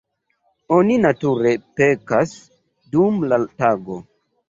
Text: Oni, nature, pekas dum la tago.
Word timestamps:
Oni, 0.77 0.95
nature, 1.03 1.53
pekas 1.81 2.35
dum 2.97 3.25
la 3.31 3.43
tago. 3.65 4.05